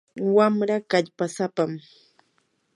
wamraa 0.35 0.85
kallpasapam. 0.91 1.71